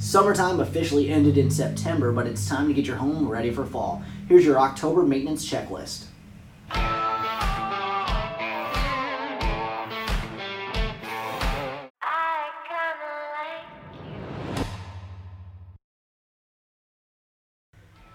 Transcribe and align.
Summertime 0.00 0.60
officially 0.60 1.10
ended 1.10 1.36
in 1.36 1.50
September, 1.50 2.10
but 2.10 2.26
it's 2.26 2.48
time 2.48 2.66
to 2.68 2.74
get 2.74 2.86
your 2.86 2.96
home 2.96 3.28
ready 3.28 3.50
for 3.50 3.66
fall. 3.66 4.02
Here's 4.28 4.46
your 4.46 4.58
October 4.58 5.02
maintenance 5.02 5.48
checklist. 5.48 6.06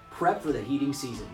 Prep 0.09 0.41
for 0.41 0.51
the 0.51 0.61
heating 0.61 0.91
season. 0.91 1.27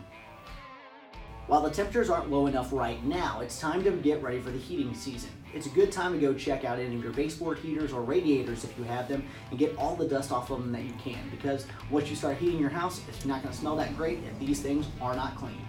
While 1.52 1.64
the 1.64 1.70
temperatures 1.70 2.10
aren't 2.10 2.32
low 2.32 2.48
enough 2.48 2.72
right 2.72 3.04
now, 3.04 3.42
it's 3.42 3.60
time 3.60 3.84
to 3.84 3.92
get 3.92 4.24
ready 4.24 4.40
for 4.40 4.52
the 4.52 4.58
heating 4.58 4.96
season. 4.96 5.32
It's 5.54 5.66
a 5.66 5.70
good 5.72 5.92
time 5.92 6.14
to 6.14 6.18
go 6.18 6.34
check 6.34 6.64
out 6.64 6.80
any 6.80 6.96
of 6.96 7.04
your 7.04 7.12
baseboard 7.12 7.60
heaters 7.60 7.92
or 7.92 8.04
radiators 8.04 8.64
if 8.64 8.78
you 8.78 8.86
have 8.86 9.10
them 9.10 9.26
and 9.50 9.60
get 9.60 9.76
all 9.76 9.98
the 9.98 10.08
dust 10.08 10.32
off 10.32 10.50
of 10.50 10.62
them 10.62 10.72
that 10.72 10.84
you 10.84 10.94
can 11.04 11.20
because 11.30 11.68
once 11.90 12.10
you 12.10 12.16
start 12.16 12.38
heating 12.38 12.58
your 12.58 12.70
house, 12.70 13.02
it's 13.10 13.26
not 13.26 13.44
going 13.44 13.54
to 13.54 13.60
smell 13.60 13.76
that 13.76 13.98
great 13.98 14.20
if 14.20 14.40
these 14.40 14.62
things 14.62 14.86
are 15.02 15.14
not 15.14 15.36
clean. 15.36 15.60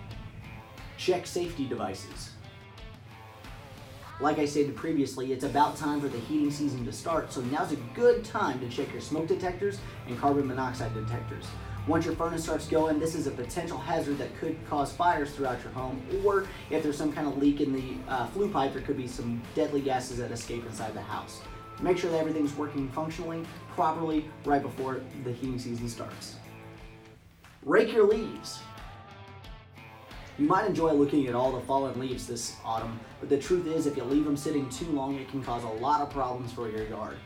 Check 0.98 1.26
safety 1.26 1.66
devices. 1.66 2.30
Like 4.20 4.38
I 4.38 4.44
stated 4.44 4.76
previously, 4.76 5.32
it's 5.32 5.42
about 5.42 5.76
time 5.76 6.00
for 6.00 6.06
the 6.06 6.20
heating 6.20 6.52
season 6.52 6.84
to 6.84 6.92
start, 6.92 7.32
so 7.32 7.40
now's 7.40 7.72
a 7.72 7.76
good 7.92 8.24
time 8.24 8.60
to 8.60 8.68
check 8.68 8.92
your 8.92 9.00
smoke 9.00 9.26
detectors 9.26 9.80
and 10.06 10.16
carbon 10.16 10.46
monoxide 10.46 10.94
detectors. 10.94 11.46
Once 11.88 12.06
your 12.06 12.14
furnace 12.14 12.44
starts 12.44 12.68
going, 12.68 13.00
this 13.00 13.16
is 13.16 13.26
a 13.26 13.30
potential 13.32 13.76
hazard 13.76 14.16
that 14.16 14.32
could 14.38 14.56
cause 14.68 14.92
fires 14.92 15.32
throughout 15.32 15.60
your 15.64 15.72
home, 15.72 16.00
or 16.24 16.46
if 16.70 16.80
there's 16.80 16.96
some 16.96 17.12
kind 17.12 17.26
of 17.26 17.36
leak 17.38 17.60
in 17.60 17.72
the 17.72 17.94
uh, 18.08 18.24
flue 18.28 18.48
pipe, 18.48 18.72
there 18.72 18.82
could 18.82 18.96
be 18.96 19.08
some 19.08 19.42
deadly 19.56 19.80
gases 19.80 20.18
that 20.18 20.30
escape 20.30 20.64
inside 20.64 20.94
the 20.94 21.00
house. 21.00 21.40
Make 21.80 21.98
sure 21.98 22.08
that 22.12 22.18
everything's 22.18 22.54
working 22.56 22.88
functionally, 22.90 23.44
properly, 23.74 24.26
right 24.44 24.62
before 24.62 25.00
the 25.24 25.32
heating 25.32 25.58
season 25.58 25.88
starts. 25.88 26.36
Rake 27.64 27.92
your 27.92 28.06
leaves. 28.06 28.60
You 30.38 30.46
might 30.46 30.66
enjoy 30.66 30.92
looking 30.92 31.26
at 31.26 31.34
all 31.34 31.50
the 31.50 31.60
fallen 31.62 31.98
leaves 31.98 32.28
this 32.28 32.56
autumn, 32.64 33.00
but 33.18 33.28
the 33.28 33.38
truth 33.38 33.66
is 33.66 33.86
if 33.86 33.96
you 33.96 34.04
leave 34.04 34.24
them 34.24 34.36
sitting 34.36 34.68
too 34.70 34.86
long, 34.86 35.16
it 35.16 35.28
can 35.28 35.42
cause 35.42 35.64
a 35.64 35.68
lot 35.68 36.00
of 36.00 36.10
problems 36.10 36.52
for 36.52 36.70
your 36.70 36.86
yard. 36.86 37.16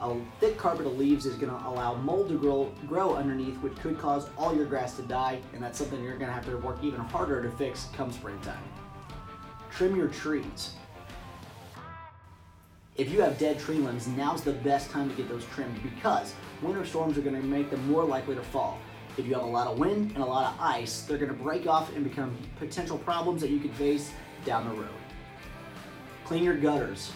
A 0.00 0.16
thick 0.40 0.58
carpet 0.58 0.86
of 0.86 0.98
leaves 0.98 1.24
is 1.24 1.36
going 1.36 1.52
to 1.52 1.68
allow 1.68 1.94
mold 1.94 2.28
to 2.28 2.38
grow, 2.38 2.72
grow 2.88 3.14
underneath, 3.14 3.56
which 3.58 3.76
could 3.76 3.98
cause 3.98 4.28
all 4.36 4.54
your 4.54 4.66
grass 4.66 4.96
to 4.96 5.02
die, 5.02 5.40
and 5.52 5.62
that's 5.62 5.78
something 5.78 6.02
you're 6.02 6.18
going 6.18 6.26
to 6.26 6.32
have 6.32 6.46
to 6.46 6.56
work 6.58 6.78
even 6.82 7.00
harder 7.00 7.42
to 7.42 7.50
fix 7.52 7.88
come 7.92 8.10
springtime. 8.10 8.62
Trim 9.70 9.96
your 9.96 10.08
trees. 10.08 10.74
If 12.96 13.10
you 13.10 13.20
have 13.22 13.38
dead 13.38 13.58
tree 13.58 13.78
limbs, 13.78 14.06
now's 14.06 14.42
the 14.42 14.52
best 14.52 14.90
time 14.90 15.10
to 15.10 15.16
get 15.16 15.28
those 15.28 15.44
trimmed 15.46 15.82
because 15.82 16.34
winter 16.62 16.84
storms 16.84 17.18
are 17.18 17.22
going 17.22 17.40
to 17.40 17.42
make 17.42 17.70
them 17.70 17.90
more 17.90 18.04
likely 18.04 18.34
to 18.36 18.42
fall. 18.42 18.78
If 19.16 19.26
you 19.26 19.34
have 19.34 19.42
a 19.42 19.46
lot 19.46 19.66
of 19.68 19.78
wind 19.78 20.12
and 20.14 20.22
a 20.22 20.26
lot 20.26 20.52
of 20.52 20.60
ice, 20.60 21.02
they're 21.02 21.18
going 21.18 21.36
to 21.36 21.42
break 21.42 21.66
off 21.66 21.94
and 21.94 22.04
become 22.04 22.36
potential 22.58 22.98
problems 22.98 23.40
that 23.40 23.50
you 23.50 23.58
could 23.60 23.72
face 23.72 24.12
down 24.44 24.68
the 24.68 24.74
road. 24.74 24.88
Clean 26.24 26.42
your 26.42 26.56
gutters. 26.56 27.12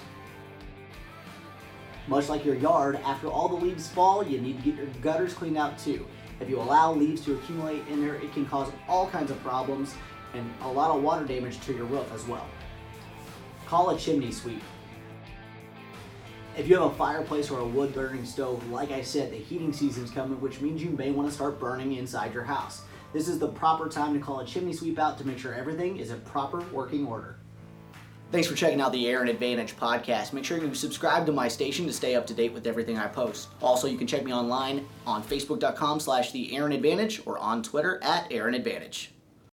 Much 2.09 2.31
like 2.31 2.45
your 2.45 2.55
yard, 2.55 2.99
after 3.05 3.29
all 3.29 3.49
the 3.49 3.55
leaves 3.55 3.87
fall, 3.89 4.27
you 4.27 4.41
need 4.41 4.57
to 4.57 4.71
get 4.71 4.77
your 4.77 4.87
gutters 5.03 5.35
cleaned 5.35 5.59
out 5.59 5.79
too. 5.79 6.07
If 6.41 6.49
you 6.49 6.59
allow 6.59 6.93
leaves 6.93 7.23
to 7.27 7.35
accumulate 7.35 7.87
in 7.89 8.01
there, 8.01 8.15
it 8.15 8.33
can 8.33 8.47
cause 8.47 8.73
all 8.89 9.09
kinds 9.11 9.31
of 9.31 9.39
problems 9.43 9.95
and 10.33 10.51
a 10.63 10.69
lot 10.69 10.97
of 10.97 11.03
water 11.03 11.27
damage 11.27 11.61
to 11.67 11.75
your 11.75 11.85
roof 11.85 12.11
as 12.15 12.27
well. 12.27 12.47
Call 13.67 13.91
a 13.91 13.99
chimney 13.99 14.33
sweep. 14.33 14.63
If 16.57 16.67
you 16.67 16.77
have 16.81 16.91
a 16.91 16.95
fireplace 16.97 17.51
or 17.51 17.61
a 17.61 17.67
wood 17.67 17.95
burning 17.95 18.25
stove, 18.25 18.67
like 18.71 18.91
I 18.91 19.03
said, 19.03 19.31
the 19.31 19.37
heating 19.37 19.73
season's 19.73 20.11
coming, 20.11 20.41
which 20.41 20.61
means 20.61 20.83
you 20.83 20.91
may 20.91 21.11
want 21.11 21.29
to 21.29 21.35
start 21.35 21.61
burning 21.61 21.93
inside 21.95 22.33
your 22.33 22.45
house. 22.45 22.83
This 23.13 23.29
is 23.29 23.39
the 23.39 23.49
proper 23.49 23.89
time 23.89 24.15
to 24.15 24.21
call 24.21 24.41
a 24.41 24.47
chimney 24.47 24.73
sweep 24.73 24.99
out 24.99 25.19
to 25.19 25.27
make 25.27 25.39
sure 25.39 25.55
everything 25.55 25.99
is 25.99 26.11
in 26.11 26.21
proper 26.23 26.61
working 26.73 27.07
order. 27.07 27.37
Thanks 28.31 28.47
for 28.47 28.55
checking 28.55 28.83
out 28.83 28.93
the 28.93 29.09
Aaron 29.09 29.29
Advantage 29.29 29.75
podcast. 29.77 30.35
Make 30.35 30.45
sure 30.45 30.59
you 30.59 30.75
subscribe 30.75 31.25
to 31.27 31.33
my 31.33 31.49
station 31.49 31.87
to 31.87 31.93
stay 31.95 32.15
up 32.15 32.27
to 32.27 32.35
date 32.35 32.53
with 32.53 32.67
everything 32.67 32.99
I 32.99 33.07
post. 33.07 33.49
Also, 33.63 33.87
you 33.87 33.97
can 33.97 34.07
check 34.07 34.23
me 34.23 34.35
online 34.35 34.87
on 35.07 35.23
facebook.com 35.23 35.99
slash 35.99 36.31
the 36.31 36.55
Aaron 36.55 36.73
Advantage 36.73 37.23
or 37.25 37.39
on 37.39 37.63
Twitter 37.63 37.99
at 38.03 38.31
Aaron 38.31 38.53
Advantage. 38.53 39.13